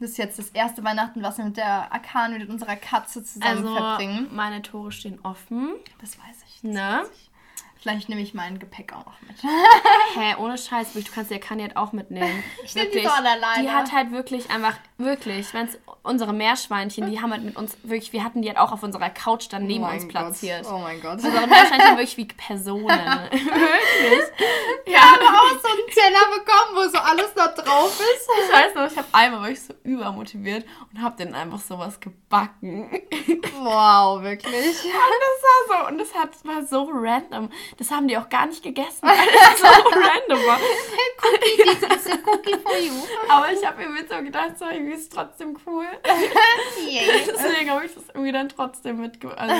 [0.00, 3.66] Das ist jetzt das erste Weihnachten, was wir mit der Akane, mit unserer Katze zusammen
[3.66, 4.28] also, verbringen.
[4.32, 5.74] Meine Tore stehen offen.
[6.00, 6.60] Das weiß ich.
[6.62, 7.00] Das ne?
[7.02, 7.28] Weiß ich.
[7.80, 9.36] Vielleicht nehme ich mein Gepäck auch noch mit.
[9.42, 12.42] Hä, ohne Scheiß, du kannst die Kanye auch mitnehmen.
[12.64, 13.62] Ich nehme die so alleine.
[13.62, 17.76] Die hat halt wirklich einfach, wirklich, wenn es unsere Meerschweinchen, die haben halt mit uns
[17.82, 20.64] wirklich, wir hatten die halt auch auf unserer Couch dann neben oh uns platziert.
[20.64, 20.72] Gott.
[20.74, 21.14] Oh mein Gott.
[21.22, 22.88] Unsere Meerschweinchen wirklich wie Personen.
[22.88, 24.24] wirklich.
[24.84, 28.28] Wir haben auch so einen Teller bekommen, wo so alles da drauf ist.
[28.44, 32.00] Ich weiß noch, ich habe einmal war ich so übermotiviert und habe denen einfach sowas
[32.00, 32.90] gebacken.
[33.60, 34.54] Wow, wirklich.
[34.54, 37.50] Und das war so, und das hat, war so random.
[37.76, 40.58] Das haben die auch gar nicht gegessen, weil das so random war.
[41.22, 42.92] Cookie, this is a cookie for you.
[43.28, 45.86] Aber ich habe mir so gedacht, so irgendwie ist es trotzdem cool.
[46.04, 49.38] Deswegen habe ich das irgendwie dann trotzdem mitgemacht.
[49.38, 49.54] Also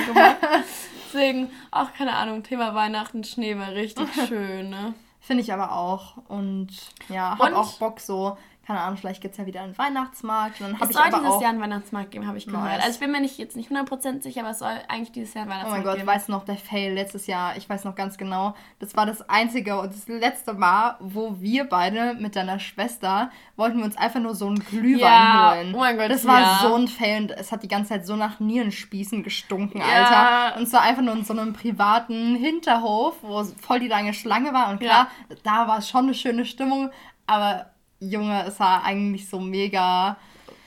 [1.05, 4.93] Deswegen, auch keine Ahnung, Thema Weihnachten, Schnee war richtig schön, ne?
[5.21, 6.17] Finde ich aber auch.
[6.27, 6.69] Und
[7.09, 8.37] ja, hab auch Bock so
[8.69, 10.61] keine Ahnung, vielleicht gibt es ja wieder einen Weihnachtsmarkt.
[10.61, 12.65] Und dann es soll ich dieses auch Jahr einen Weihnachtsmarkt geben, habe ich gehört.
[12.65, 12.83] Nice.
[12.83, 15.41] Also ich bin mir nicht, jetzt nicht 100% sicher, aber es soll eigentlich dieses Jahr
[15.41, 15.91] einen Weihnachtsmarkt geben.
[15.91, 18.53] Oh mein Gott, weißt du noch, der Fail letztes Jahr, ich weiß noch ganz genau,
[18.77, 23.79] das war das einzige und das letzte Mal, wo wir beide mit deiner Schwester wollten
[23.79, 25.55] wir uns einfach nur so einen Glühwein ja.
[25.55, 25.73] holen.
[25.73, 26.59] Oh mein Gott, Das war ja.
[26.61, 30.11] so ein Fail und es hat die ganze Zeit so nach Nierenspießen gestunken, Alter.
[30.11, 30.53] Ja.
[30.57, 34.53] Und es war einfach nur in so einem privaten Hinterhof, wo voll die lange Schlange
[34.53, 35.07] war und klar,
[35.41, 36.91] da war es schon eine schöne Stimmung,
[37.25, 40.17] aber Junge, es war eigentlich so mega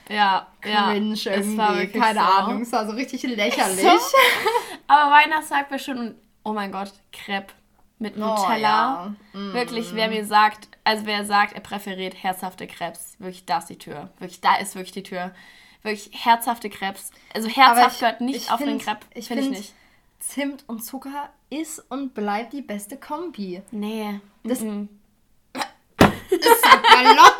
[0.09, 1.87] ja, cringe ja, irgendwie.
[1.99, 2.25] Keine so.
[2.25, 3.81] Ahnung, es war so richtig lächerlich.
[3.81, 3.89] So?
[4.87, 7.53] Aber Weihnachtstag wäre schön und oh mein Gott, Crepe
[7.99, 8.53] mit oh, Nutella.
[8.53, 9.39] Oh, ja.
[9.39, 9.53] mm.
[9.53, 13.77] Wirklich, wer mir sagt, also wer sagt, er präferiert herzhafte Crepes, wirklich, da ist die
[13.77, 14.09] Tür.
[14.19, 15.33] Wirklich, da ist wirklich die Tür.
[15.83, 17.11] Wirklich herzhafte Crepes.
[17.33, 19.73] Also herzhaft ich, gehört nicht auf find, den Crepe, finde find, ich nicht.
[20.19, 23.61] Zimt und Zucker ist und bleibt die beste Kombi.
[23.71, 24.19] Nee.
[24.43, 24.87] Das, mm -mm
[26.39, 27.37] ist Salopp.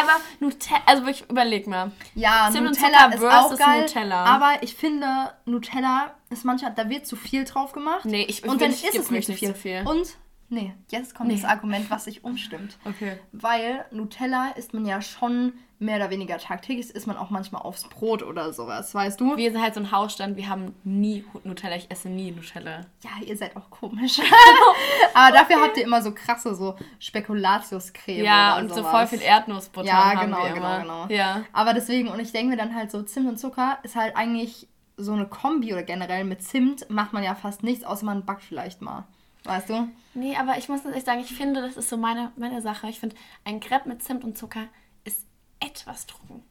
[0.00, 1.90] aber Nutella, also wirklich überleg mal.
[2.14, 4.24] Ja, Zimt Nutella ist auch geil, Nutella.
[4.24, 5.06] aber ich finde,
[5.44, 8.04] Nutella ist manchmal, da wird zu viel drauf gemacht.
[8.04, 9.82] Nee, ich, Und dann ist es nicht, nicht zu viel.
[9.84, 10.08] Und
[10.48, 11.36] Nee, jetzt kommt nee.
[11.36, 12.78] das Argument, was sich umstimmt.
[12.86, 13.18] Okay.
[13.32, 17.84] Weil Nutella isst man ja schon mehr oder weniger tagtäglich, isst man auch manchmal aufs
[17.84, 19.36] Brot oder sowas, weißt du?
[19.36, 22.82] Wir sind halt so ein Hausstand, wir haben nie Nutella, ich esse nie Nutella.
[23.02, 24.20] Ja, ihr seid auch komisch.
[25.14, 28.84] Aber dafür habt ihr immer so krasse, so Spekulatiuscreme Ja, und sowas.
[28.84, 31.06] so voll viel Erdnussbutter Ja, genau, genau, genau.
[31.08, 31.44] Ja.
[31.52, 34.68] Aber deswegen, und ich denke mir dann halt so, Zimt und Zucker ist halt eigentlich
[34.96, 38.42] so eine Kombi oder generell mit Zimt macht man ja fast nichts, außer man backt
[38.42, 39.04] vielleicht mal.
[39.44, 39.88] Weißt du?
[40.14, 42.88] Nee, aber ich muss echt sagen, ich finde, das ist so meine, meine Sache.
[42.88, 44.68] Ich finde, ein Crepe mit Zimt und Zucker
[45.04, 45.26] ist
[45.60, 46.42] etwas trocken.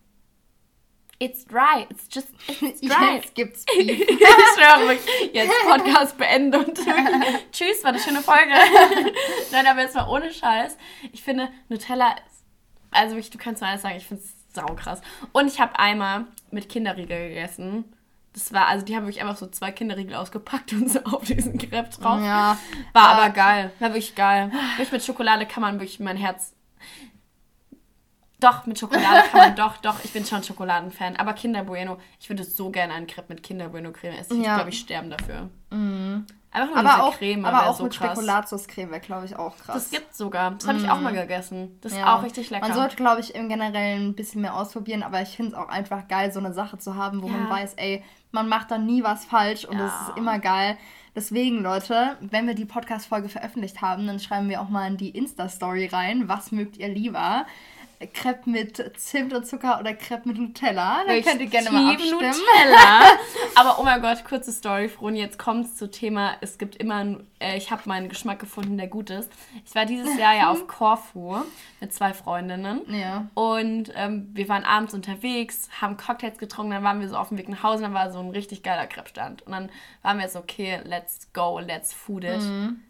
[1.18, 1.88] It's dry.
[1.90, 2.28] It's just
[2.62, 3.16] it's dry.
[3.16, 3.88] Jetzt gibt's Beef.
[3.90, 4.98] ich schwöre.
[5.32, 6.78] Jetzt Podcast beendet.
[7.52, 8.52] Tschüss, war eine schöne Folge.
[9.52, 10.78] Nein, aber jetzt mal ohne Scheiß.
[11.12, 12.44] Ich finde, Nutella ist,
[12.92, 15.02] also wirklich, du kannst mal alles sagen, ich finde es saukrass.
[15.32, 17.86] Und ich habe einmal mit Kinderriegel gegessen
[18.34, 21.58] Das war, also die haben wirklich einfach so zwei Kinderriegel ausgepackt und so auf diesen
[21.58, 22.20] Crepe drauf.
[22.22, 22.58] Ja.
[22.92, 23.72] War aber geil.
[23.80, 24.52] War wirklich geil.
[24.72, 26.54] Wirklich mit Schokolade kann man wirklich mein Herz.
[28.40, 31.16] Doch, mit Schokolade kann man, doch, doch, ich bin schon Schokoladenfan.
[31.16, 34.38] Aber Kinder Bueno, ich würde so gerne einen Crepe mit Kinder Bueno Creme essen.
[34.38, 35.50] Ich glaube, ich sterben dafür.
[35.70, 36.26] Mhm.
[36.54, 39.76] Einfach nur aber auch, Creme, aber auch so mit Spekulatiuscreme wäre, glaube ich, auch krass.
[39.76, 40.52] Das gibt sogar.
[40.52, 41.16] Das habe ich auch mal mm.
[41.16, 41.80] gegessen.
[41.82, 42.00] Das ja.
[42.00, 42.68] ist auch richtig lecker.
[42.68, 45.70] Man sollte, glaube ich, im Generellen ein bisschen mehr ausprobieren, aber ich finde es auch
[45.70, 47.34] einfach geil, so eine Sache zu haben, wo ja.
[47.34, 50.08] man weiß, ey, man macht da nie was falsch und es ja.
[50.10, 50.78] ist immer geil.
[51.16, 55.12] Deswegen, Leute, wenn wir die Podcast-Folge veröffentlicht haben, dann schreiben wir auch mal in die
[55.12, 57.46] Insta-Story rein, was mögt ihr lieber?
[58.08, 61.04] Crepe mit Zimt und Zucker oder Crepe mit Nutella.
[61.06, 62.20] Da könnt ihr gerne mal abstimmen.
[62.20, 63.12] Nutella.
[63.56, 65.20] Aber oh mein Gott, kurze Story, Froni.
[65.20, 68.88] Jetzt kommt es zum Thema, es gibt immer, äh, ich habe meinen Geschmack gefunden, der
[68.88, 69.32] gut ist.
[69.66, 71.38] Ich war dieses Jahr ja auf Korfu
[71.80, 72.82] mit zwei Freundinnen.
[72.88, 73.28] Ja.
[73.34, 77.38] Und ähm, wir waren abends unterwegs, haben Cocktails getrunken, dann waren wir so auf dem
[77.38, 79.44] Weg nach Hause, dann war so ein richtig geiler Crepe-Stand.
[79.44, 79.70] Und dann
[80.02, 82.42] waren wir so, okay, let's go, let's food it.
[82.42, 82.82] Mhm.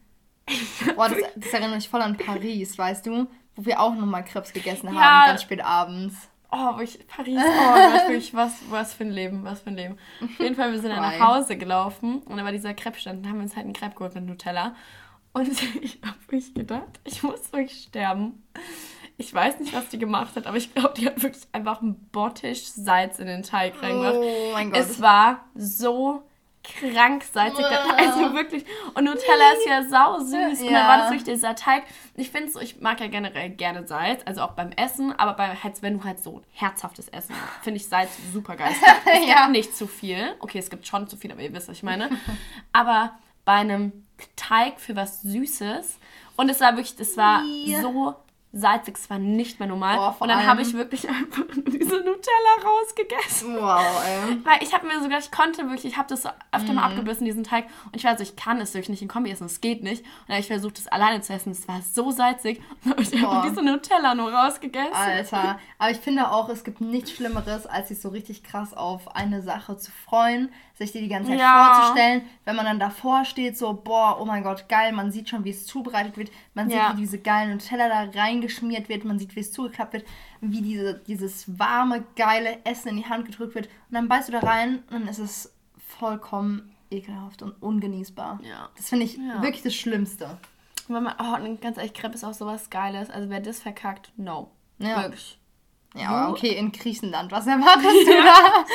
[0.95, 3.27] Boah, das, das erinnert mich voll an Paris, weißt du?
[3.55, 5.27] Wo wir auch nochmal Krebs gegessen haben, ja.
[5.27, 6.29] ganz spät abends.
[6.51, 9.97] Oh, ich, Paris, oh natürlich, was, was für ein Leben, was für ein Leben.
[10.21, 13.29] Auf jeden Fall, wir sind dann nach Hause gelaufen und da war dieser Crepe-Stand und
[13.29, 14.75] haben uns halt einen Crepe geholt mit Nutella.
[15.33, 15.49] Und
[15.81, 18.43] ich habe mich gedacht, ich muss wirklich sterben.
[19.17, 21.95] Ich weiß nicht, was die gemacht hat, aber ich glaube, die hat wirklich einfach einen
[22.11, 24.15] Bottisch Salz in den Teig reingemacht.
[24.15, 24.79] Oh mein Gott.
[24.79, 26.23] Es war so
[26.63, 27.65] krank salzig.
[27.65, 28.65] Also wirklich.
[28.93, 30.61] Und Nutella ist ja sau süß.
[30.61, 30.67] Ja.
[30.67, 31.83] Und dann war das wirklich dieser Teig.
[32.15, 35.55] Ich finde so, ich mag ja generell gerne Salz, also auch beim Essen, aber bei,
[35.55, 38.71] halt, wenn du halt so herzhaftes Essen finde ich Salz super geil.
[39.05, 39.47] Es gibt ja.
[39.47, 40.35] nicht zu viel.
[40.39, 42.09] Okay, es gibt schon zu viel, aber ihr wisst, was ich meine.
[42.71, 45.99] Aber bei einem Teig für was Süßes
[46.35, 47.81] und es war wirklich, das war ja.
[47.81, 48.15] so
[48.55, 49.97] salzig, es war nicht mehr normal.
[49.99, 53.55] Oh, und dann habe ich wirklich einfach diese Nutella rausgegessen.
[53.55, 54.37] Wow, ey.
[54.45, 56.75] Weil ich habe mir sogar, ich konnte wirklich, ich habe das so öfter mm.
[56.75, 56.91] mal mhm.
[56.91, 57.65] abgebissen, diesen Teig.
[57.85, 60.03] Und ich weiß, ich kann es wirklich nicht in Kombi essen, es geht nicht.
[60.03, 61.51] Und dann habe ich versucht, das alleine zu essen.
[61.51, 62.61] Es war so salzig.
[62.85, 64.93] Und ich habe diese Nutella nur rausgegessen.
[64.93, 65.59] Alter.
[65.79, 69.41] Aber ich finde auch, es gibt nichts Schlimmeres, als sich so richtig krass auf eine
[69.41, 71.73] Sache zu freuen sich die die ganze Zeit ja.
[71.73, 75.43] vorzustellen, wenn man dann davor steht, so, boah, oh mein Gott, geil, man sieht schon,
[75.43, 76.93] wie es zubereitet wird, man sieht, ja.
[76.93, 78.05] wie diese geilen Nutella da
[78.43, 80.05] reingeschmiert wird, man sieht, wie es zugeklappt wird,
[80.41, 84.33] wie diese, dieses warme, geile Essen in die Hand gedrückt wird und dann beißt du
[84.33, 88.39] da rein und dann ist es vollkommen ekelhaft und ungenießbar.
[88.43, 88.69] Ja.
[88.75, 89.41] Das finde ich ja.
[89.41, 90.37] wirklich das Schlimmste.
[90.87, 94.51] wenn man, oh, ganz ehrlich, Crepe ist auch sowas Geiles, also wer das verkackt, no.
[94.79, 95.03] Ja.
[95.03, 95.39] Wirklich.
[95.95, 98.65] Ja, aber okay, in Griechenland, was erwartest du da?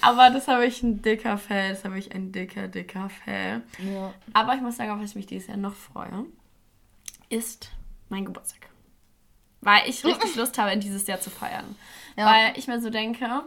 [0.08, 3.62] aber das habe ich ein dicker Fell, das habe ich ein dicker, dicker Fell.
[3.78, 4.14] Ja.
[4.32, 6.26] Aber ich muss sagen, auf was ich mich dieses Jahr noch freue,
[7.30, 7.72] ist
[8.12, 8.68] mein Geburtstag.
[9.60, 11.76] Weil ich richtig Lust habe, in dieses Jahr zu feiern.
[12.16, 12.26] Ja.
[12.26, 13.42] Weil ich mir so denke,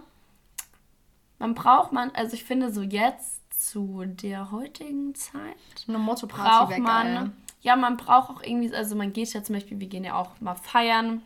[1.39, 5.55] man braucht man, also ich finde so jetzt zu der heutigen Zeit,
[5.87, 7.31] eine Motto-Party braucht man, geil.
[7.61, 10.31] ja, man braucht auch irgendwie, also man geht ja zum Beispiel, wir gehen ja auch
[10.39, 11.21] mal feiern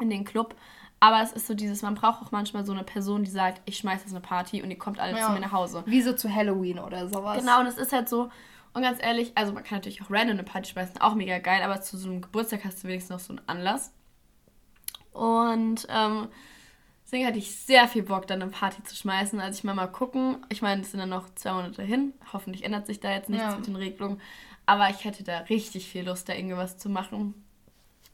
[0.00, 0.54] in den Club.
[0.98, 3.76] Aber es ist so dieses, man braucht auch manchmal so eine Person, die sagt, ich
[3.76, 5.26] schmeiße jetzt eine Party und ihr kommt alle ja.
[5.26, 5.82] zu mir nach Hause.
[5.86, 7.38] Wie so zu Halloween oder sowas.
[7.38, 8.30] Genau, und es ist halt so,
[8.76, 11.62] und ganz ehrlich, also man kann natürlich auch random eine Party schmeißen, auch mega geil,
[11.62, 13.90] aber zu so einem Geburtstag hast du wenigstens noch so einen Anlass.
[15.14, 16.28] Und ähm,
[17.02, 19.40] deswegen hatte ich sehr viel Bock, dann eine Party zu schmeißen.
[19.40, 20.44] Also ich mal mal gucken.
[20.50, 22.12] Ich meine, es sind dann noch zwei Monate hin.
[22.34, 23.56] Hoffentlich ändert sich da jetzt nichts ja.
[23.56, 24.20] mit den Regelungen.
[24.66, 27.32] Aber ich hätte da richtig viel Lust, da irgendwas zu machen.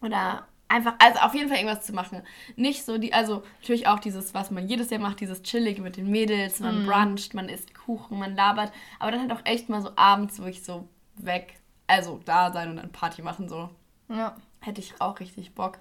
[0.01, 2.23] Oder einfach, also auf jeden Fall irgendwas zu machen.
[2.57, 5.97] Nicht so die, also natürlich auch dieses, was man jedes Jahr macht, dieses Chillige mit
[5.97, 6.87] den Mädels, man mm.
[6.87, 10.65] bruncht, man isst Kuchen, man labert, aber dann halt auch echt mal so abends wirklich
[10.65, 13.69] so weg, also da sein und dann Party machen so.
[14.09, 14.35] Ja.
[14.61, 15.79] Hätte ich auch richtig Bock.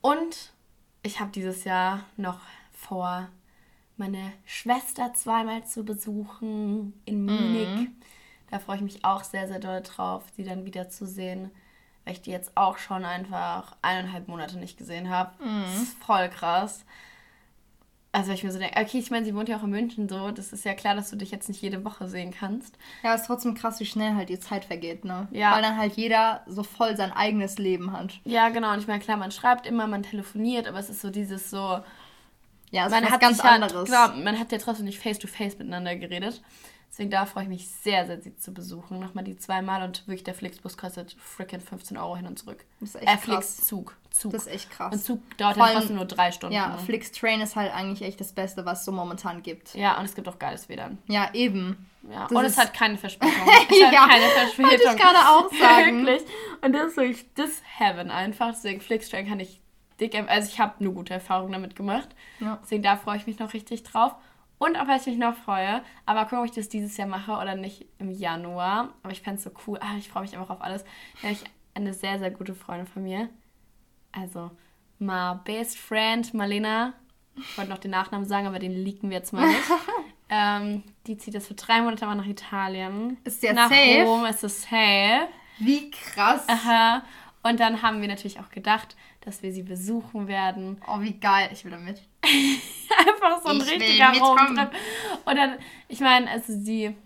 [0.00, 0.52] Und
[1.02, 2.40] ich habe dieses Jahr noch
[2.72, 3.28] vor,
[3.96, 7.88] meine Schwester zweimal zu besuchen in Munich.
[7.88, 7.92] Mm.
[8.50, 11.50] Da freue ich mich auch sehr, sehr doll drauf, sie dann wieder zu sehen
[12.04, 15.32] weil ich die jetzt auch schon einfach eineinhalb Monate nicht gesehen habe.
[15.42, 15.62] Mhm.
[15.62, 16.84] Das ist voll krass.
[18.12, 20.30] Also ich mir so denke, okay, ich meine, sie wohnt ja auch in München so,
[20.30, 22.78] das ist ja klar, dass du dich jetzt nicht jede Woche sehen kannst.
[23.02, 25.26] Ja, ist trotzdem krass, wie schnell halt die Zeit vergeht, ne?
[25.32, 25.52] Ja.
[25.52, 28.20] Weil dann halt jeder so voll sein eigenes Leben hat.
[28.24, 28.72] Ja, genau.
[28.72, 31.80] Und ich meine, klar, man schreibt immer, man telefoniert, aber es ist so dieses so...
[32.70, 33.90] Ja, es man ist was ganz anderes.
[33.90, 36.40] Halt, genau, man hat ja trotzdem nicht face-to-face -face miteinander geredet.
[36.94, 39.00] Deswegen da freue ich mich sehr, sehr, sie zu besuchen.
[39.00, 42.64] Nochmal die zweimal und wirklich der Flixbus kostet freaking 15 Euro hin und zurück.
[42.78, 43.96] Das ist echt äh, Flix Zug.
[44.10, 44.30] Zug.
[44.30, 44.94] Das ist echt krass.
[44.94, 46.54] Und Zug dauert dann trotzdem nur drei Stunden.
[46.54, 46.78] Ja, ne?
[46.78, 49.74] Flix Train ist halt eigentlich echt das Beste, was es so momentan gibt.
[49.74, 50.98] Ja, und es gibt auch geiles WLAN.
[51.08, 51.84] Ja, eben.
[52.08, 53.42] Ja, und es hat keine Verspätung.
[53.44, 54.70] Es hat ja, keine Verspätung.
[54.70, 56.06] Wollte ich gerade auch sagen.
[56.06, 56.30] Wirklich.
[56.62, 58.52] Und das ist wirklich das Heaven einfach.
[58.52, 59.60] Deswegen Flix Train kann ich
[59.98, 62.10] dick, also ich habe nur gute Erfahrungen damit gemacht.
[62.38, 62.60] Ja.
[62.62, 64.14] Deswegen da freue ich mich noch richtig drauf.
[64.58, 67.32] Und auch, was ich mich noch freue, aber gucken, ob ich das dieses Jahr mache
[67.32, 68.94] oder nicht im Januar.
[69.02, 69.78] Aber ich fände es so cool.
[69.80, 70.84] Ah, ich freue mich einfach auf alles.
[71.22, 73.28] Nämlich eine sehr, sehr gute Freundin von mir.
[74.12, 74.50] Also,
[74.98, 76.94] my best friend, Marlena.
[77.36, 79.60] Ich wollte noch den Nachnamen sagen, aber den leaken wir jetzt mal nicht.
[80.28, 83.18] ähm, die zieht jetzt für drei Monate mal nach Italien.
[83.24, 84.04] Ist der nach safe?
[84.04, 85.28] Rom ist es safe.
[85.58, 86.44] Wie krass.
[86.48, 87.02] Aha.
[87.44, 90.80] Und dann haben wir natürlich auch gedacht, dass wir sie besuchen werden.
[90.86, 91.50] Oh, wie geil.
[91.52, 92.02] Ich will da mit.
[92.98, 94.70] Einfach so ein ich richtiger Roadtrip.
[95.24, 96.96] Und dann, ich meine, also sie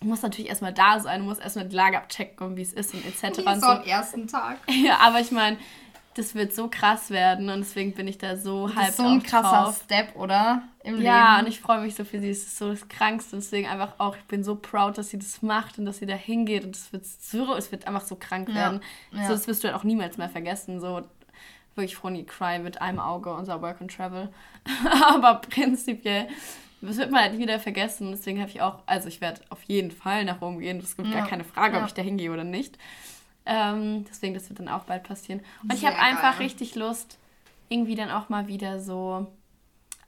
[0.00, 3.38] muss natürlich erstmal da sein, muss erstmal die Lage abchecken, wie es ist und etc.
[3.38, 4.58] Wie so am ersten Tag.
[4.68, 5.58] Ja, aber ich meine,
[6.18, 8.92] das wird so krass werden und deswegen bin ich da so halb.
[8.92, 9.82] So ein krasser drauf.
[9.84, 10.62] Step, oder?
[10.82, 11.46] Im ja, Leben.
[11.46, 12.30] und ich freue mich so für sie.
[12.30, 13.36] Es ist so das Krankste.
[13.36, 16.14] Deswegen einfach auch, ich bin so proud, dass sie das macht und dass sie da
[16.14, 18.80] hingeht und es wird so, es wird einfach so krank werden.
[19.12, 19.26] Ja.
[19.26, 20.80] So, das wirst du halt auch niemals mehr vergessen.
[20.80, 21.02] So
[21.74, 24.28] wirklich Froni Cry mit einem Auge, unser Work and Travel.
[25.08, 26.28] Aber prinzipiell,
[26.80, 28.10] das wird man halt nie wieder vergessen.
[28.10, 30.78] Deswegen habe ich auch, also ich werde auf jeden Fall nach Rom gehen.
[30.80, 31.20] Es gibt ja.
[31.20, 31.82] gar keine Frage, ja.
[31.82, 32.76] ob ich da hingehe oder nicht.
[33.48, 35.40] Ähm, deswegen, das wird dann auch bald passieren.
[35.62, 37.18] Und Sehr ich habe einfach richtig Lust,
[37.70, 39.26] irgendwie dann auch mal wieder so,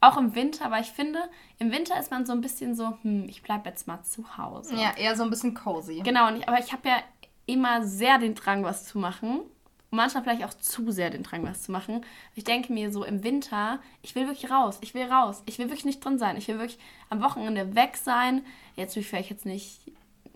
[0.01, 1.19] auch im Winter, aber ich finde,
[1.59, 4.77] im Winter ist man so ein bisschen so, hm, ich bleibe jetzt mal zu Hause.
[4.77, 6.01] Ja, eher so ein bisschen cozy.
[6.05, 6.97] Genau, aber ich habe ja
[7.47, 9.41] immer sehr den Drang, was zu machen.
[9.91, 12.05] Und manchmal vielleicht auch zu sehr den Drang, was zu machen.
[12.35, 15.67] Ich denke mir so im Winter, ich will wirklich raus, ich will raus, ich will
[15.67, 18.45] wirklich nicht drin sein, ich will wirklich am Wochenende weg sein.
[18.77, 19.81] Jetzt will ich vielleicht jetzt nicht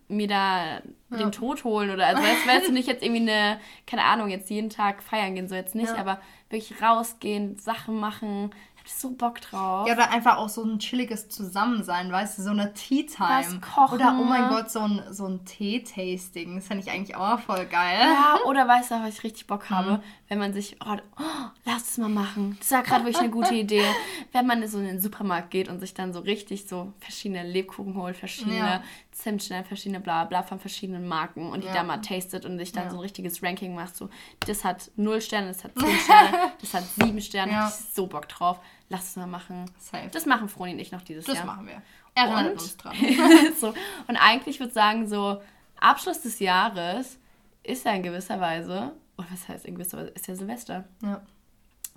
[0.09, 1.17] mir da ja.
[1.19, 4.51] den Tod holen oder also weißt, weißt du nicht jetzt irgendwie eine, keine Ahnung, jetzt
[4.51, 5.97] jeden Tag feiern gehen, so jetzt nicht, ja.
[5.97, 8.51] aber wirklich rausgehen, Sachen machen,
[8.85, 9.89] hab so Bock drauf.
[9.89, 13.61] Ja, oder einfach auch so ein chilliges Zusammensein, weißt du, so eine Tea-Time.
[13.93, 16.57] Oder, oh mein Gott, so ein, so ein Tee-Tasting.
[16.57, 17.99] Das fände ich eigentlich auch voll geil.
[18.01, 19.93] Ja, oder weißt du, was ich richtig Bock habe?
[19.93, 20.01] Mhm.
[20.29, 21.23] Wenn man sich, oh, oh,
[21.65, 22.57] lass es mal machen.
[22.61, 23.85] Das war gerade wirklich eine gute Idee.
[24.33, 27.95] Wenn man so in den Supermarkt geht und sich dann so richtig so verschiedene Lebkuchen
[27.97, 28.83] holt, verschiedene ja.
[29.13, 31.75] Zimtsterne, verschiedene bla bla von verschiedenen Marken und die ja.
[31.75, 32.91] da mal tastet und sich dann ja.
[32.91, 33.97] so ein richtiges Ranking macht.
[33.97, 34.09] So,
[34.47, 37.53] das hat 0 Sterne, das hat 10 Sterne, das hat 7 Sterne.
[37.53, 37.69] Ja.
[37.69, 38.61] Ich so Bock drauf.
[38.89, 39.71] Lass es mal machen.
[39.79, 40.09] Safe.
[40.13, 41.47] Das machen Froni und ich noch dieses das Jahr.
[41.47, 41.83] Das machen wir.
[42.15, 42.95] Erinnert und, uns dran.
[43.61, 43.75] so,
[44.07, 45.41] und eigentlich würde ich sagen, so
[45.81, 47.19] Abschluss des Jahres
[47.63, 50.85] ist ja in gewisser Weise, oder was heißt in gewisser Weise, ist ja Silvester.
[51.03, 51.23] Ja.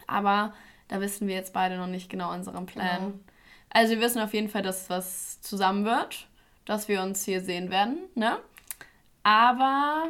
[0.08, 0.54] Aber
[0.88, 3.00] da wissen wir jetzt beide noch nicht genau unseren Plan.
[3.00, 3.20] Genau.
[3.70, 6.28] Also wir wissen auf jeden Fall, dass was zusammen wird
[6.68, 8.38] dass wir uns hier sehen werden, ne?
[9.24, 10.10] Aber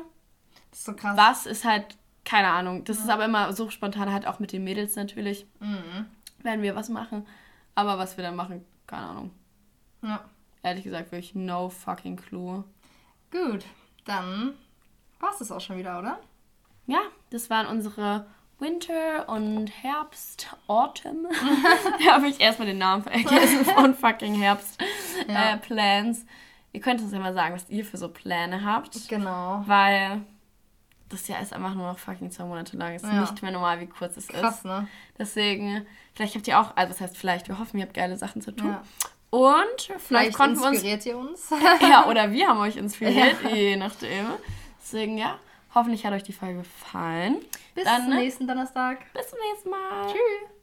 [0.71, 1.15] das ist so krass.
[1.17, 3.03] was ist halt, keine Ahnung, das ja.
[3.03, 5.45] ist aber immer so spontan, halt auch mit den Mädels natürlich.
[5.59, 6.07] Mhm.
[6.47, 7.27] Werden wir was machen.
[7.75, 9.31] Aber was wir dann machen, keine Ahnung.
[10.01, 10.21] Ja.
[10.63, 12.63] Ehrlich gesagt, wirklich no fucking clue.
[13.31, 13.65] Gut,
[14.05, 14.53] dann
[15.19, 16.21] war es das auch schon wieder, oder?
[16.85, 18.27] Ja, das waren unsere
[18.59, 21.27] Winter und Herbst, Autumn.
[22.05, 24.81] da habe ich erstmal den Namen vergessen von fucking Herbst
[25.27, 25.55] ja.
[25.55, 26.25] äh, Plans.
[26.71, 29.09] Ihr könnt uns ja mal sagen, was ihr für so Pläne habt.
[29.09, 29.63] Genau.
[29.65, 30.21] Weil
[31.09, 32.93] das Jahr ist einfach nur noch fucking zwei Monate lang.
[32.93, 33.21] Es ist ja.
[33.21, 34.65] nicht mehr normal, wie kurz es Krass, ist.
[34.65, 34.87] Ne?
[35.17, 38.41] Deswegen, vielleicht habt ihr auch, also das heißt vielleicht, wir hoffen, ihr habt geile Sachen
[38.41, 38.69] zu tun.
[38.69, 38.83] Ja.
[39.29, 40.75] Und vielleicht, vielleicht konnten wir uns.
[40.77, 41.49] Inspiriert ihr uns?
[41.81, 43.49] ja, oder wir haben euch inspiriert, ja.
[43.49, 44.25] je nachdem.
[44.81, 45.37] Deswegen, ja,
[45.75, 47.37] hoffentlich hat euch die Folge gefallen.
[47.75, 48.15] Bis Dann, zum ne?
[48.17, 48.99] nächsten Donnerstag.
[49.13, 50.07] Bis zum nächsten Mal.
[50.07, 50.56] Tschüss.